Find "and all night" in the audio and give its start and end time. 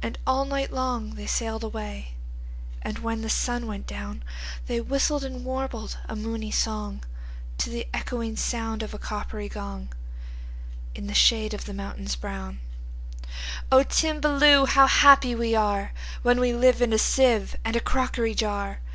0.00-0.72